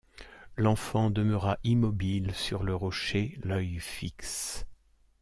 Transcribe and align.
L’enfant 0.57 1.11
demeura 1.11 1.59
immobile 1.63 2.33
sur 2.33 2.63
le 2.63 2.73
rocher, 2.73 3.37
l’œil 3.43 3.77
fixe. 3.79 4.65